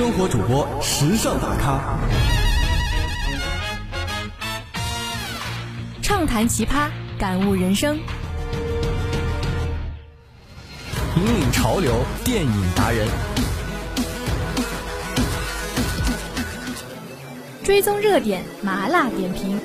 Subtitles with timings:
[0.00, 1.98] 生活主播，时尚大咖，
[6.00, 6.88] 畅谈奇葩，
[7.18, 7.98] 感悟人生，
[11.16, 13.06] 引领潮流，电影达人，
[17.62, 19.60] 追踪热点，麻辣点评。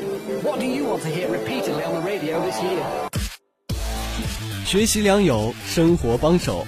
[4.65, 6.67] 学习良友，生活帮手。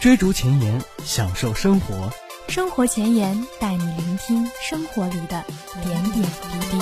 [0.00, 2.12] 追逐前沿，享受生活。
[2.48, 5.44] 生活前沿带你聆听生活里的
[5.82, 6.28] 点点滴
[6.70, 6.78] 滴。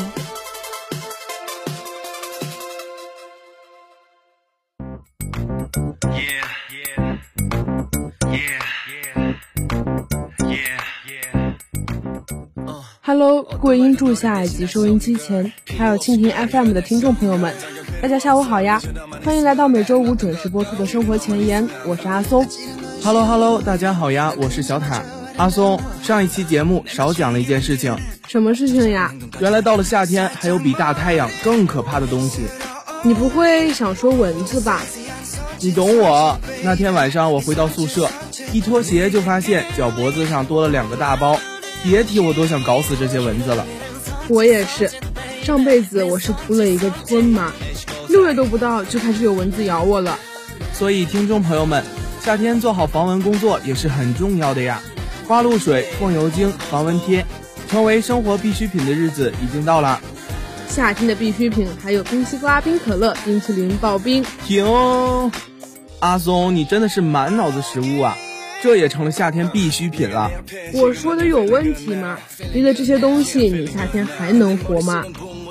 [13.02, 17.54] Hello，各位音柱下以及收音机前，还有蜻蜓 FM 的听众朋友们，
[18.02, 18.80] 大家下午好呀！
[19.24, 22.46] 欢迎来到每周五准时播出的生活前沿，我是阿松。
[23.04, 25.02] Hello Hello，大家好呀，我是小塔。
[25.36, 27.94] 阿松，上一期节目少讲了一件事情。
[28.26, 29.14] 什么事情呀？
[29.38, 32.40] 原来到了夏天，还有比大太阳更可怕的东西。
[33.02, 34.80] 你不会想说蚊子吧？
[35.60, 36.38] 你懂我。
[36.62, 38.08] 那天晚上我回到宿舍，
[38.52, 41.38] 一脱鞋就发现脚脖子上多了两个大包，
[41.82, 43.66] 别提我多想搞死这些蚊子了。
[44.28, 44.90] 我也是，
[45.42, 47.52] 上辈子我是涂了一个村麻，
[48.10, 50.18] 六月都不到就开始有蚊子咬我了。
[50.72, 51.82] 所以听众朋友们。
[52.22, 54.78] 夏天做好防蚊工作也是很重要的呀，
[55.26, 57.24] 花露水、风油精、防蚊贴，
[57.66, 59.98] 成为生活必需品的日子已经到了。
[60.68, 64.22] 夏天的必需品还有冰西瓜、冰可乐、冰淇淋、刨冰。
[64.46, 64.62] 停，
[66.00, 68.14] 阿松，你真的是满脑子食物啊，
[68.62, 70.30] 这也成了夏天必需品了。
[70.74, 72.18] 我说的有问题吗？
[72.52, 75.02] 离了这些东西，你夏天还能活吗？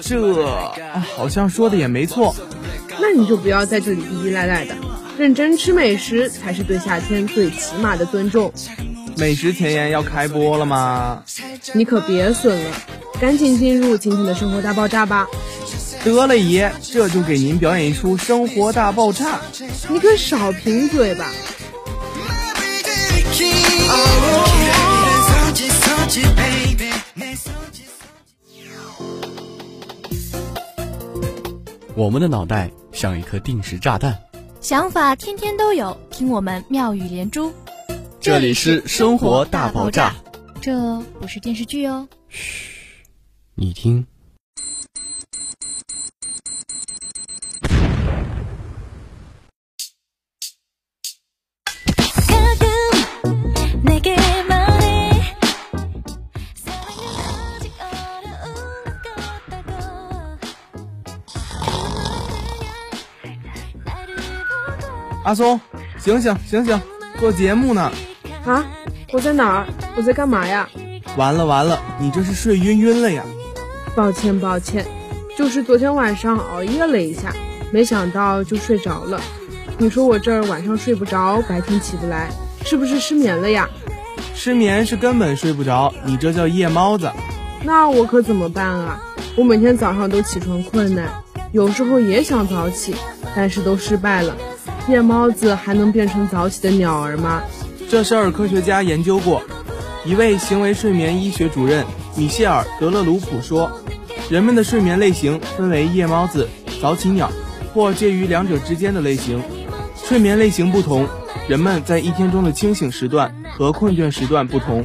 [0.10, 0.74] 这
[1.16, 2.36] 好像说的也没错。
[3.00, 4.74] 那你就不要在这里依依赖赖的。
[5.20, 8.52] 认真吃美食才是对夏天最起码的尊重。
[9.18, 11.22] 美食前沿要开播了吗？
[11.74, 12.72] 你可别损了，
[13.22, 15.28] 赶紧进入今天的生活大爆炸吧。
[16.04, 19.40] 得了爷，这就给您表演一出生活大爆炸。
[19.90, 21.30] 你可少贫嘴吧。
[32.00, 34.18] 我们的脑袋像一颗定时炸弹。
[34.62, 37.52] 想法天天都有，听我们妙语连珠。
[38.22, 40.16] 这里是生活大爆炸，
[40.62, 42.08] 这不是电视剧哦。
[42.30, 43.04] 嘘，
[43.54, 44.08] 你听。
[65.30, 65.62] 阿松，
[66.00, 66.82] 醒醒醒醒，
[67.20, 67.92] 做节目呢！
[68.48, 68.66] 啊，
[69.12, 69.68] 我在哪儿？
[69.96, 70.68] 我在干嘛呀？
[71.18, 73.24] 完了完了，你这是睡晕晕了呀！
[73.94, 74.88] 抱歉抱歉，
[75.38, 77.32] 就是昨天晚上熬夜了一下，
[77.70, 79.22] 没想到就睡着了。
[79.78, 82.32] 你说我这儿晚上睡不着，白天起不来，
[82.66, 83.70] 是不是失眠了呀？
[84.34, 87.08] 失眠是根本睡不着，你这叫夜猫子。
[87.62, 89.00] 那我可怎么办啊？
[89.38, 91.08] 我每天早上都起床困难，
[91.52, 92.96] 有时候也想早起，
[93.36, 94.36] 但是都失败了。
[94.90, 97.44] 夜猫子还能变成早起的鸟儿吗？
[97.90, 99.42] 这事儿科学家研究过，
[100.04, 101.86] 一位行为睡眠医学主任
[102.16, 103.72] 米歇尔·德勒鲁普说，
[104.30, 106.50] 人们的睡眠类型分为夜猫子、
[106.82, 107.30] 早起鸟
[107.74, 109.42] 或介于两者之间的类型。
[109.96, 111.08] 睡眠类型不同，
[111.48, 114.84] 人们在一天中的清醒时段和困倦时段不同。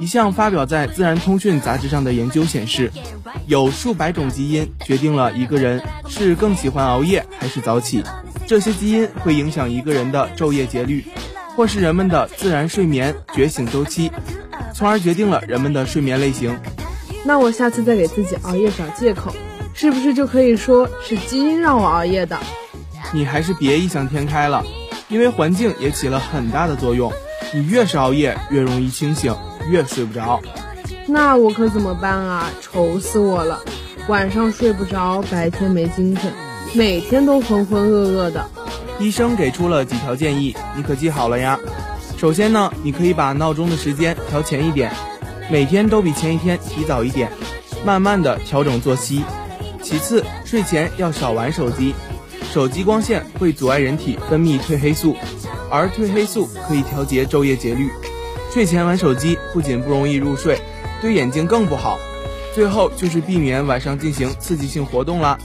[0.00, 2.92] 一项发表在《自然通讯》杂志上的研究显示，
[3.46, 8.04] 有数百种基因决定了一个人是更喜欢熬夜还是早起。
[8.48, 11.04] 这些基因会影响一个人的昼夜节律，
[11.54, 14.10] 或是人们的自然睡眠觉醒周期，
[14.74, 16.58] 从而决定了人们的睡眠类型。
[17.24, 19.34] 那我下次再给自己熬夜找借口，
[19.74, 22.38] 是不是就可以说是基因让我熬夜的？
[23.12, 24.64] 你还是别异想天开了，
[25.10, 27.12] 因为环境也起了很大的作用。
[27.52, 29.36] 你越是熬夜，越容易清醒，
[29.70, 30.40] 越睡不着。
[31.06, 32.50] 那我可怎么办啊？
[32.62, 33.60] 愁死我了，
[34.06, 36.32] 晚上睡不着，白天没精神。
[36.78, 38.48] 每天都浑浑噩噩的，
[39.00, 41.58] 医生给出了几条建议，你可记好了呀？
[42.16, 44.92] 首先呢，你可以把闹钟的时间调前一点，
[45.50, 47.32] 每天都比前一天提早一点，
[47.84, 49.24] 慢慢的调整作息。
[49.82, 51.96] 其次，睡前要少玩手机，
[52.52, 55.16] 手机光线会阻碍人体分泌褪黑素，
[55.68, 57.90] 而褪黑素可以调节昼夜节律。
[58.54, 60.56] 睡前玩手机不仅不容易入睡，
[61.02, 61.98] 对眼睛更不好。
[62.54, 65.36] 最后就是避免晚上进行刺激性活动啦。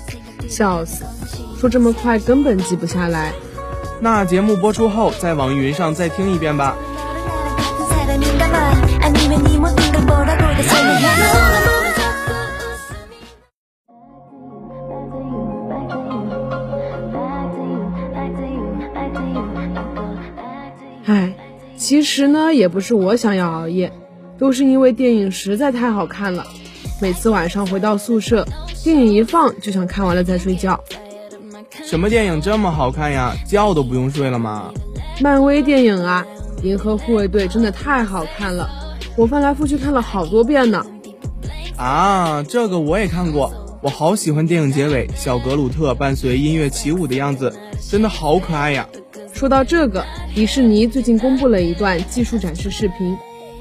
[0.49, 1.03] 笑死，
[1.59, 3.33] 说这么快根本记不下来。
[3.99, 6.75] 那节目播出后，在网易云上再听一遍吧。
[21.05, 21.35] 唉，
[21.77, 23.91] 其实呢，也不是我想要熬夜，
[24.37, 26.45] 都是因为电影实在太好看了。
[27.03, 28.47] 每次晚上回到宿舍，
[28.81, 30.81] 电影一放就想看完了再睡觉。
[31.83, 33.35] 什么电影这么好看呀？
[33.45, 34.71] 觉都不用睡了吗？
[35.19, 36.25] 漫威电影啊，
[36.63, 38.69] 《银河护卫队》真的太好看了，
[39.17, 40.85] 我翻来覆去看了好多遍呢。
[41.75, 43.51] 啊，这个我也看过，
[43.81, 47.53] 我好喜欢电影结尾小格鲁特伴随音乐起舞的样子，
[47.91, 48.87] 真的好可爱呀。
[49.33, 53.17] 说到这个，迪士尼最近公布了一段技术展示视频，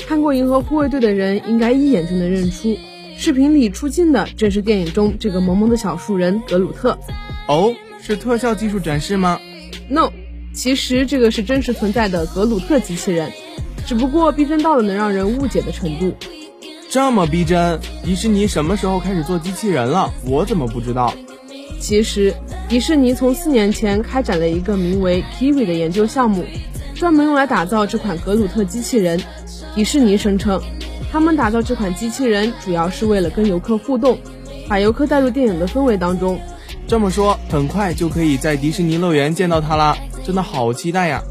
[0.07, 2.79] 看过《银河护卫队》的人应该一眼就能认出，
[3.23, 6.99] 视频里出镜的正是电影中这个萌萌的小树人格鲁特。
[7.47, 9.39] 哦，是特效技术展示吗
[9.89, 10.11] ？No，
[10.53, 13.31] 其实这个是真实存在的格鲁特机器人，
[13.87, 16.17] 只不过逼真到了能让人误解的程度。
[16.91, 20.13] 这么逼真，迪士尼什么时候开始做机器人了？
[20.27, 21.15] 我怎么不知道？
[21.79, 22.35] 其实，
[22.69, 26.45] 迪士尼从四年前开展了一个名为 Kiwi 的研究项目，
[26.97, 29.21] 专门用来打造这款格鲁特机器人。
[29.77, 30.61] 迪士尼声称，
[31.13, 34.19] 他们打造这款机器人主要是为了跟游客互动，
[34.67, 36.41] 把游客带入电影的氛围当中。
[36.89, 39.95] 这么说，很快就可以在迪士尼乐园见到它啦！
[40.25, 41.23] 真的好期待呀！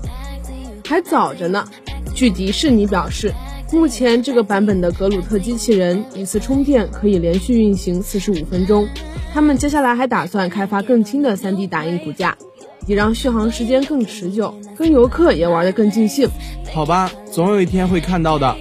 [0.86, 1.68] 还早着呢。
[2.14, 3.34] 据迪士尼表示。
[3.74, 8.86] 目前这个版本的格鲁特机器人一次充电可以连续运行四十五分钟。
[9.34, 12.38] 他们接下来还打算开发更轻的 3D 打印骨架，
[12.86, 16.30] 以让续航时间更持久，跟游客也玩得更尽兴。
[16.74, 18.54] 好吧，总有一天会看到的。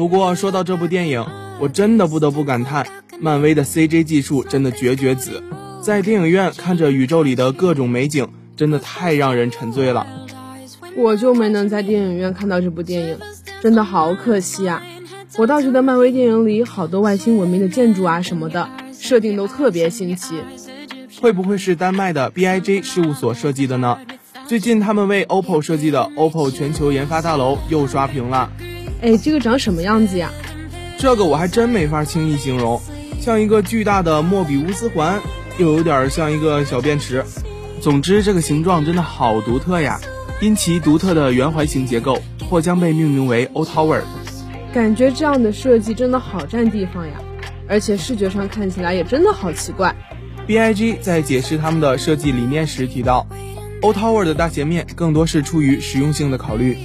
[0.00, 1.22] 不过说到这部电影，
[1.58, 2.86] 我真的不得不感叹，
[3.20, 5.42] 漫威的 CG 技术真的绝绝子。
[5.82, 8.26] 在电影院看着宇宙里的各种美景，
[8.56, 10.06] 真的太让人沉醉了。
[10.96, 13.18] 我就没能在电影院看到这部电影，
[13.60, 14.82] 真的好可惜啊！
[15.36, 18.66] 我倒觉得漫威电影里好多外星文明的建筑啊什么的，
[18.98, 20.34] 设定都特别新奇。
[21.20, 23.98] 会不会是丹麦的 BIG 事务所设计的呢？
[24.46, 28.50] 最近他们为 OPPO 设计的 OPPO 全球研发大楼又刷屏了。
[29.02, 30.30] 哎，这个长什么样子呀？
[30.98, 32.80] 这个我还真没法轻易形容，
[33.20, 35.20] 像一个巨大的莫比乌斯环，
[35.58, 37.24] 又有点像一个小便池。
[37.80, 39.98] 总之，这个形状真的好独特呀！
[40.42, 44.02] 因其独特的圆环形结构，或将被命名为 O Tower。
[44.72, 47.14] 感觉这样的设计真的好占地方呀，
[47.66, 49.94] 而且视觉上看起来也真的好奇怪。
[50.46, 53.26] BIG 在解释他们的设计理念时提到
[53.80, 56.76] ，O Tower 的大斜面更多是出于实用性的考虑。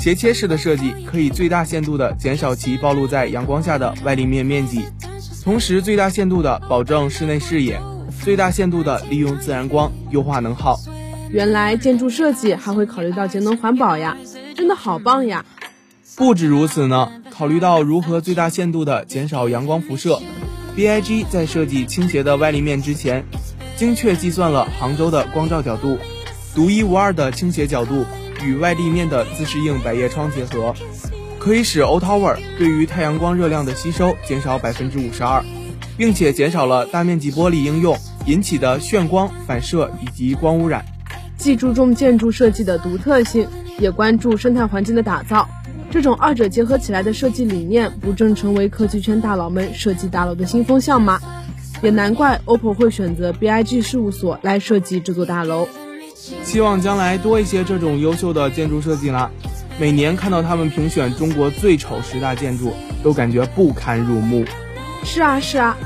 [0.00, 4.82] 斜切式的设计可以最大限度地减少其暴露在阳光下的外立面面积，
[5.44, 7.78] 同时最大限度地保证室内视野，
[8.24, 10.78] 最大限度地利用自然光，优化能耗。
[11.30, 14.16] 原来建筑设计还会考虑到节能环保呀，
[14.56, 15.44] 真的好棒呀！
[16.16, 20.18] 不止如此呢，考虑到如何最大限度地减少阳光辐射
[20.78, 23.22] ，BIG 在设计倾斜的外立面之前，
[23.76, 25.98] 精确计算了杭州的光照角度，
[26.54, 28.06] 独一无二的倾斜角度。
[28.44, 30.74] 与外立面的自适应百叶窗结合，
[31.38, 35.44] 可以使 O Tower 对于太阳光热量的吸收减少百分之五十二，
[35.96, 40.84] 并且减少了大面积玻璃应用引起的眩光反射以及光污染。
[41.36, 45.48] 既注重建筑设计的独特性，也关注生态环境的打造，
[45.90, 51.18] 这种二者结合起来的设计理念，不正成为科技圈大佬们设计大楼的新风向吗？
[51.82, 55.66] 也难怪 OPPO 会选择 BIG 事务所来设计这座大楼。
[56.44, 59.30] 希望将来多一些这种优秀的建筑设计啦！
[59.78, 62.72] 每年看到他们评选中国最丑十大建筑，
[63.02, 64.44] 都感觉不堪入目。
[65.04, 65.76] 是啊是啊，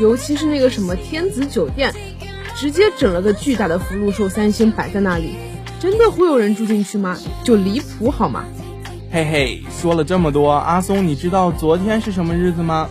[0.00, 1.94] 尤其是那个什么天子酒店，
[2.56, 5.34] 直接整了个巨大的福禄寿三星摆在那里，
[5.78, 7.16] 真的会有人住进去吗？
[7.44, 8.44] 就离谱好吗？
[9.12, 12.88] 嘿嘿，说了这么多，阿松，你知道昨天是什么日子吗？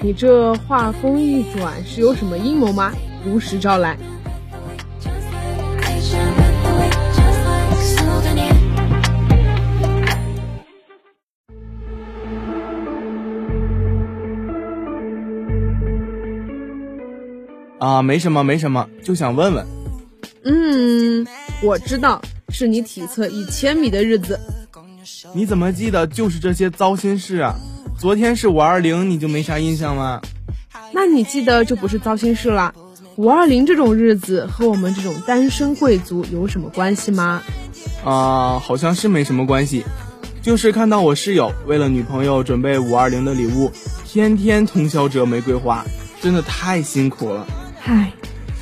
[0.00, 2.90] 你这话锋一转，是有什么阴谋吗？
[3.24, 3.96] 如实招来。
[17.82, 19.66] 啊，没什么，没什么，就想问问。
[20.44, 21.26] 嗯，
[21.64, 24.38] 我知道是你体测一千米的日子。
[25.34, 27.56] 你怎么记得就是这些糟心事啊？
[27.98, 30.20] 昨天是五二零，你就没啥印象吗？
[30.92, 32.72] 那你记得就不是糟心事了。
[33.16, 37.42] 五二零这种日子和我们这种单身贵族有什么关系吗？
[38.04, 39.82] 啊，好像是没什么关系，
[40.40, 43.72] 就是看到我室友为了女朋友准备五二零的礼物，
[44.04, 45.84] 天天通宵折玫瑰花，
[46.20, 47.44] 真的太辛苦了。
[47.84, 48.12] 唉，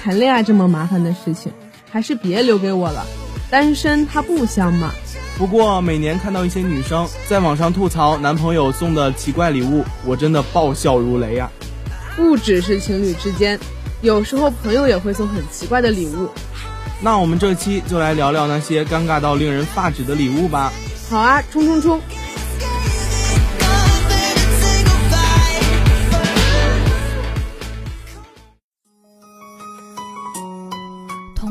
[0.02, 1.52] 谈恋爱这么麻烦的事情，
[1.90, 3.04] 还是别留给我了。
[3.50, 4.90] 单身它不香吗。
[5.36, 11.50] 不过每年看到一些女生在网上吐槽男朋友送的奇怪礼物，我真的爆笑如雷啊！
[12.16, 13.58] 不只是情侣之间，
[14.02, 16.28] 有时候朋友也会送很奇怪的礼物。
[17.00, 20.72] 那我们这期就来聊聊那些尴尬到令人发指的礼物吧。
[21.08, 22.00] 好啊，冲冲冲！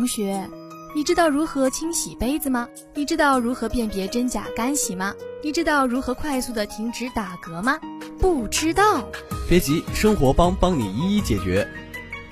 [0.10, 0.50] 学，
[0.96, 2.68] 你知道如何清洗杯子吗？
[2.96, 5.14] 你知道如何辨别真假干洗吗？
[5.44, 7.78] 你知道如何快速的停止打嗝吗？
[8.20, 9.08] 不知道？
[9.48, 11.68] 别急，生活帮帮你一一解决。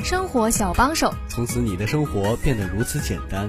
[0.04, 3.48] 生活小帮手，从此你的生活变得如此简单。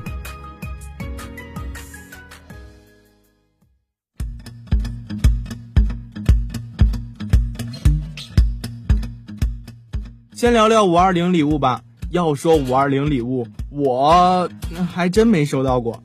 [10.35, 11.81] 先聊聊五二零礼物吧。
[12.11, 14.49] 要说五二零礼物，我
[14.93, 16.03] 还真没收到过。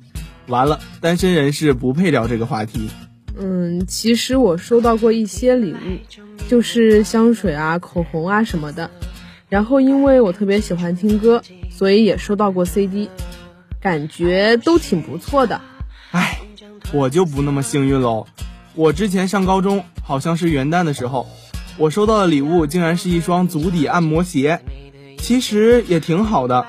[0.47, 2.89] 完了，单身人士不配聊这个话题。
[3.39, 5.77] 嗯，其实我收到过一些礼物，
[6.49, 8.91] 就是香水啊、口红啊什么的。
[9.49, 13.09] 然后因为我特别喜欢听歌，所以也收到过 CD，
[13.79, 15.61] 感觉都挺不错的。
[16.11, 16.39] 唉，
[16.91, 18.25] 我就不那么幸运喽。
[18.75, 21.27] 我之前上高中，好像是元旦的时候，
[21.77, 24.59] 我收到的礼物竟然是一双足底按摩鞋，
[25.23, 26.65] 其实也挺好的，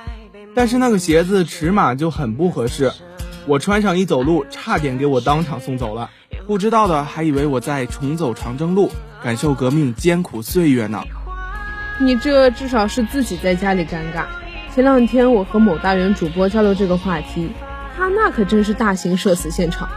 [0.54, 2.92] 但是那个鞋子尺码就很不合适，
[3.48, 6.08] 我穿上一走路，差点给我当场送走了。
[6.46, 8.92] 不知道的还以为我在重走长征路，
[9.24, 11.02] 感受革命艰苦岁月呢。
[11.98, 14.26] 你这至少是自己在家里尴尬。
[14.72, 17.48] 前两天我和某大人主播交流这个话题，
[17.96, 19.88] 他那可真是大型社死现场。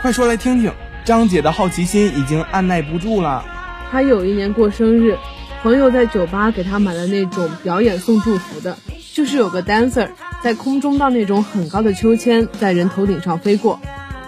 [0.00, 0.72] 快说来听听，
[1.04, 3.44] 张姐的好奇心已经按耐不住了。
[3.90, 5.16] 她有一年过生日，
[5.64, 8.76] 朋友在酒吧给他买了那种表演送祝福的，
[9.14, 10.06] 就是有个 dancer
[10.42, 13.80] 在空中荡那种很高的秋千，在人头顶上飞过，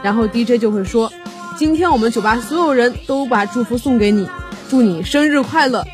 [0.03, 1.13] 然后 DJ 就会说
[1.59, 4.27] ：“今天我们酒吧所有人都把祝福送给你，
[4.71, 5.85] 祝你生日快乐。”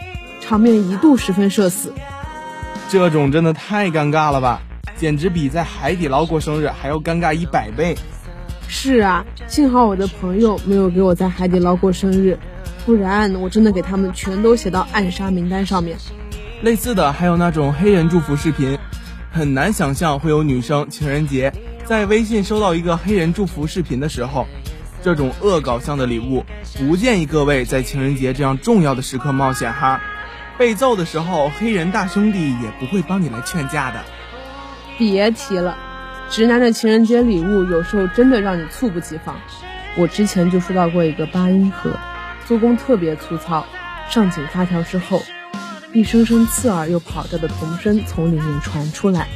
[0.41, 1.93] 场面一度十分社死，
[2.89, 4.63] 这种真的太尴尬了吧，
[4.97, 7.97] 简直比在海底捞过生日还要尴尬一百倍。
[8.69, 12.39] 是啊，幸好我的朋友没有给我在海底捞过生日，
[12.85, 15.97] 不然我真的给他们全都写到暗杀名单上面。
[16.63, 18.79] 类似的还有那种黑人祝福视频，
[19.31, 21.53] 很难想象会有女生情人节
[21.85, 24.47] 在微信收到一个黑人祝福视频的时候，
[25.03, 26.45] 这种恶搞向的礼物，
[26.79, 30.01] 不建议各位在情人节这样重要的时刻冒险哈。
[30.59, 34.01] 被揍的时候，黑人大兄弟也不会帮你来劝架的。
[34.99, 35.77] 别提了，
[36.29, 39.37] 直男的情人节礼物有时候真的让你猝不及防。
[39.97, 41.91] 我之前就收到过一个八音盒，
[42.47, 43.65] 做工特别粗糙，
[44.09, 45.23] 上紧发条之后，
[45.93, 49.29] 一声声刺耳又跑调的童声从里面传出来，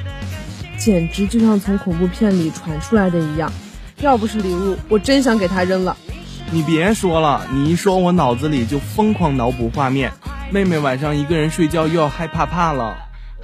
[0.77, 3.51] 简直就像从恐怖片里传出来的一样。
[4.01, 5.97] 要不是礼物，我真想给他扔了。
[6.51, 10.13] 你别说了，你一说，我脑子里就疯狂脑补画面。
[10.51, 12.97] 妹妹晚上一个人睡觉又要害怕怕了，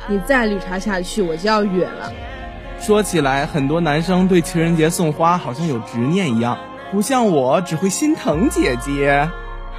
[0.08, 2.12] 你再绿茶下去我就要远了。
[2.78, 6.58] 说起来，很多男生对情人节送花好像有执念一样，
[6.92, 9.28] 不像我只会心疼姐姐。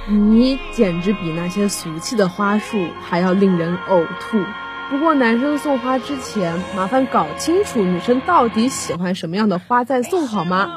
[0.06, 4.38] 你简直比那些俗气的花束还要令人呕吐。
[4.90, 10.68] 不过男生送花之前，麻烦搞清楚女生到底喜欢什么样的花再送好吗？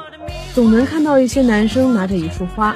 [0.54, 2.74] 总能看到一些男生拿着一束花，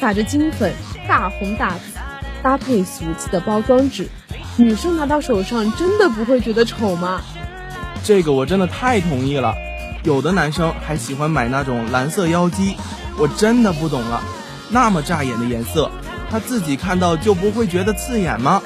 [0.00, 0.72] 撒着金粉，
[1.06, 1.98] 大红大紫。
[2.42, 4.08] 搭配俗气的包装纸，
[4.56, 7.20] 女生拿到手上真的不会觉得丑吗？
[8.02, 9.54] 这个我真的太同意了。
[10.02, 12.76] 有的男生还喜欢买那种蓝色妖姬，
[13.18, 14.22] 我真的不懂了。
[14.72, 15.90] 那么扎眼的颜色，
[16.30, 18.62] 他自己看到就不会觉得刺眼吗？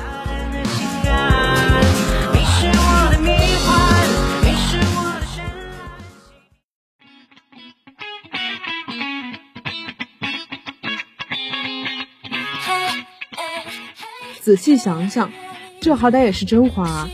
[14.43, 15.33] 仔细想想，
[15.81, 17.09] 这好歹也是真花啊！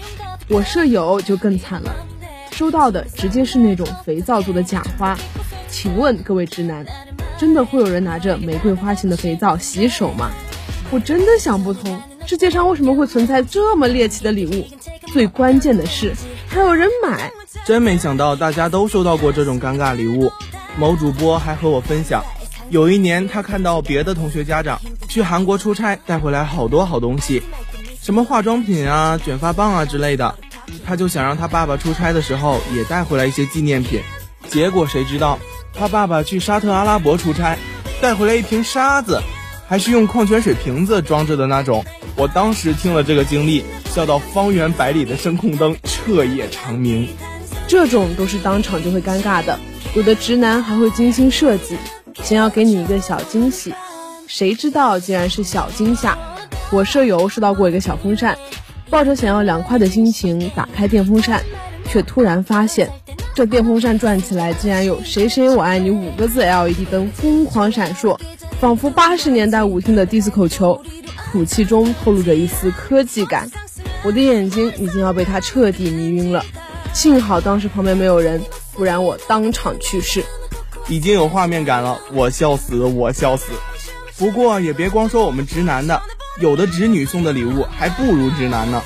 [0.48, 1.94] 我舍友就更惨了，
[2.50, 5.16] 收到的直接是那种肥皂做的假花。
[5.68, 6.84] 请问各位直男，
[7.40, 10.30] 真的会有人拿着玫瑰花型的肥皂洗手吗？
[10.90, 14.66] 我真的想不通，世界上为什么会存在这么猎奇的礼物？
[15.10, 16.12] 最关键的是，
[16.46, 17.32] 还有人买。
[17.64, 20.30] 真没想到大家都收到过这种尴尬礼物。
[20.76, 22.22] 某主播还和我分享。
[22.68, 24.78] 有一年，他看到别的同学家长
[25.08, 27.42] 去韩国出差，带回来好多好东西，
[28.02, 30.34] 什么化妆品啊、卷发棒啊之类的，
[30.84, 34.02] 他就想让他爸爸出差的时候也带回来一些纪念品。
[34.50, 35.38] 结果谁知道，
[35.74, 37.56] 他爸爸去沙特阿拉伯出差，
[38.00, 39.20] 带回来一瓶沙子，
[39.66, 41.84] 还是用矿泉水瓶子装着的那种。
[42.16, 47.08] 我当时听了这个经历，笑到方圆百里的声控灯彻夜长鸣。
[47.66, 49.58] 这种都是当场就会尴尬的，
[49.94, 51.76] 有的直男还会精心设计，
[52.22, 53.72] 想要给你一个小惊喜，
[54.26, 56.18] 谁知道竟然是小惊吓。
[56.70, 58.36] 我舍友收到过一个小风扇，
[58.90, 61.42] 抱着想要凉快的心情打开电风扇，
[61.88, 62.90] 却突然发现，
[63.40, 68.18] 这电风扇转起来竟然有“谁谁我爱你”五个字 LED 灯疯狂闪烁，
[68.60, 70.78] 仿佛八十年代舞厅的 disco 球，
[71.32, 73.50] 吐气中透露着一丝科技感。
[74.04, 76.44] 我的眼睛已经要被它彻底迷晕了。
[76.92, 78.42] 幸好当时旁边没有人，
[78.74, 80.22] 不然我当场去世。
[80.88, 83.52] 已经有画面感了，我笑死，我笑死。
[84.18, 85.98] 不过也别光说我们直男的，
[86.42, 88.82] 有的直女送的礼物还不如直男呢。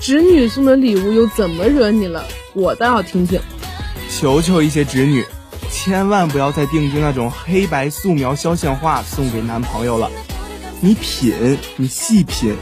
[0.00, 2.24] 直女送的礼物又怎么惹你了？
[2.54, 3.38] 我倒要听听。
[4.24, 5.22] 求求一些侄女，
[5.70, 10.10] 千万不要再定制那种黑白素描肖像画送给男朋友了。
[10.80, 12.56] 你品，你细品，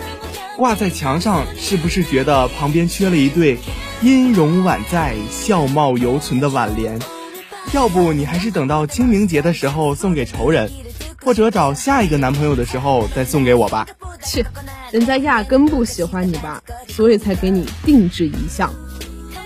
[0.57, 3.61] 挂在墙上是不是觉得旁边缺了一对？
[4.01, 6.99] 音容宛在，笑貌犹存的挽联，
[7.73, 10.69] 要不你还是等到清明节的时候送给仇人，
[11.25, 13.87] 或者找下一个男朋友的时候再送给我吧。
[14.21, 14.45] 切，
[14.91, 18.69] 人家压根不喜欢你吧，所以才给你定制一项。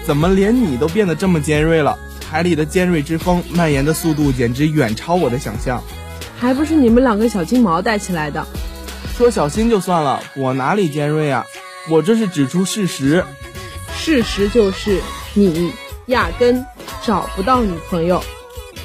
[0.07, 1.99] 怎么连你都变得这么尖锐了？
[2.29, 5.83] 海里的尖锐之风蔓延的速度简直远超我的想象。
[6.39, 8.47] 还不是你们两个小金毛带起来的？
[9.17, 11.47] 说小心就算了，我哪里尖锐啊？
[11.89, 13.25] 我这是指出事实。
[13.97, 15.01] 事实就是
[15.35, 15.73] 你
[16.07, 16.65] 压根
[17.05, 18.23] 找不到女朋友。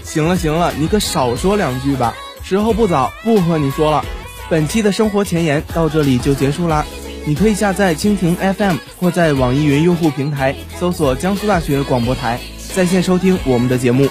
[0.03, 2.13] 行了行了，你可少说两句吧。
[2.43, 4.05] 时候不早，不和你说了。
[4.49, 6.85] 本期的生活前沿到这里就结束啦。
[7.25, 12.39] 你可以下载蜻蜓 FM 或在网易云用户平台搜索江苏大学广播台，
[12.73, 14.07] 在线收听我们的节目。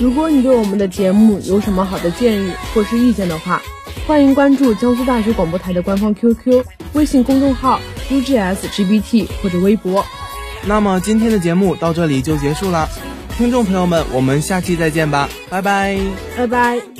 [0.00, 3.60] 如果你对我们的节目有什么好的建议或是意见的话，
[4.06, 10.04] 欢迎关注江苏大学广播台的官方 QQ、微信公众号 UGSGBT 或者微博。
[10.64, 12.88] 那么今天的节目到这里就结束了，
[13.36, 15.98] 听众朋友们，我们下期再见吧，拜拜，
[16.36, 16.97] 拜拜。